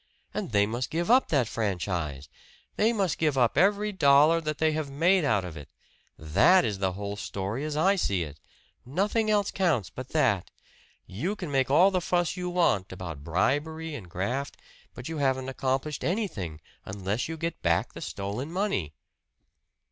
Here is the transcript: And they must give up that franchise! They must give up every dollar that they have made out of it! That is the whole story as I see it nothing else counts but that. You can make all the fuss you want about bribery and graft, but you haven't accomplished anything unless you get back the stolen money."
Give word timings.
And 0.33 0.51
they 0.51 0.65
must 0.65 0.89
give 0.89 1.11
up 1.11 1.27
that 1.27 1.47
franchise! 1.47 2.27
They 2.75 2.91
must 2.91 3.19
give 3.19 3.37
up 3.37 3.55
every 3.55 3.91
dollar 3.91 4.41
that 4.41 4.57
they 4.57 4.71
have 4.71 4.89
made 4.89 5.23
out 5.23 5.45
of 5.45 5.55
it! 5.55 5.69
That 6.17 6.65
is 6.65 6.79
the 6.79 6.93
whole 6.93 7.15
story 7.15 7.63
as 7.65 7.77
I 7.77 7.97
see 7.97 8.23
it 8.23 8.39
nothing 8.83 9.29
else 9.29 9.51
counts 9.51 9.91
but 9.91 10.09
that. 10.09 10.49
You 11.05 11.35
can 11.35 11.51
make 11.51 11.69
all 11.69 11.91
the 11.91 12.01
fuss 12.01 12.35
you 12.35 12.49
want 12.49 12.91
about 12.91 13.23
bribery 13.23 13.93
and 13.93 14.09
graft, 14.09 14.57
but 14.95 15.07
you 15.07 15.19
haven't 15.19 15.49
accomplished 15.49 16.03
anything 16.03 16.61
unless 16.83 17.29
you 17.29 17.37
get 17.37 17.61
back 17.61 17.93
the 17.93 18.01
stolen 18.01 18.51
money." 18.51 18.95